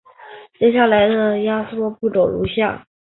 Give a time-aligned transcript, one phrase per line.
[0.57, 2.87] 接下来的压缩步骤如下。